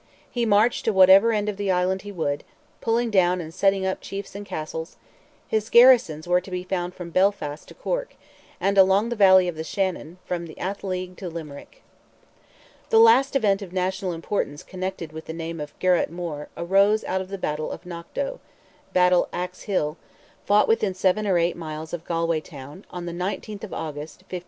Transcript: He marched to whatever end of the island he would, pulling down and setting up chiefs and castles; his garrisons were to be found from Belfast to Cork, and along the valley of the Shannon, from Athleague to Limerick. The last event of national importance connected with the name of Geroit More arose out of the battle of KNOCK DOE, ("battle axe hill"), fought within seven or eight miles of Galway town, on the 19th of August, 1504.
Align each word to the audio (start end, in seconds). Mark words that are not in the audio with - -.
He 0.31 0.47
marched 0.47 0.85
to 0.85 0.93
whatever 0.93 1.31
end 1.31 1.47
of 1.47 1.57
the 1.57 1.69
island 1.69 2.01
he 2.01 2.11
would, 2.11 2.43
pulling 2.81 3.11
down 3.11 3.39
and 3.39 3.53
setting 3.53 3.85
up 3.85 4.01
chiefs 4.01 4.33
and 4.33 4.43
castles; 4.43 4.95
his 5.47 5.69
garrisons 5.69 6.27
were 6.27 6.41
to 6.41 6.49
be 6.49 6.63
found 6.63 6.95
from 6.95 7.11
Belfast 7.11 7.67
to 7.67 7.75
Cork, 7.75 8.15
and 8.59 8.79
along 8.79 9.09
the 9.09 9.15
valley 9.15 9.47
of 9.47 9.53
the 9.55 9.63
Shannon, 9.63 10.17
from 10.25 10.47
Athleague 10.57 11.17
to 11.17 11.29
Limerick. 11.29 11.83
The 12.89 12.99
last 12.99 13.35
event 13.35 13.61
of 13.61 13.73
national 13.73 14.13
importance 14.13 14.63
connected 14.63 15.11
with 15.11 15.25
the 15.25 15.33
name 15.33 15.59
of 15.59 15.77
Geroit 15.77 16.09
More 16.09 16.49
arose 16.57 17.03
out 17.03 17.21
of 17.21 17.29
the 17.29 17.37
battle 17.37 17.69
of 17.71 17.85
KNOCK 17.85 18.11
DOE, 18.15 18.39
("battle 18.93 19.29
axe 19.31 19.61
hill"), 19.69 19.97
fought 20.47 20.67
within 20.67 20.95
seven 20.95 21.27
or 21.27 21.37
eight 21.37 21.55
miles 21.55 21.93
of 21.93 22.05
Galway 22.05 22.39
town, 22.41 22.85
on 22.89 23.05
the 23.05 23.11
19th 23.13 23.63
of 23.63 23.71
August, 23.71 24.21
1504. 24.23 24.39